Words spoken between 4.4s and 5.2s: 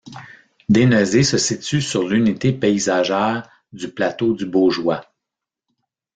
Baugeois.